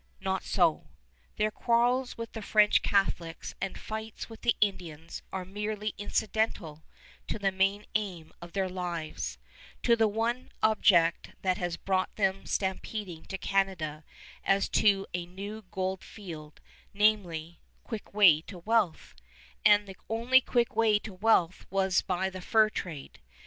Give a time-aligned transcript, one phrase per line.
[0.19, 0.87] Not so:
[1.37, 6.83] their quarrels with the French Catholics and fights with the Indians are merely incidental
[7.27, 9.37] to the main aim of their lives,
[9.83, 14.03] to the one object that has brought them stampeding to Canada
[14.43, 16.61] as to a new gold field,
[16.95, 19.13] namely, quick way to wealth;
[19.63, 23.19] and the only quick way to wealth was by the fur trade.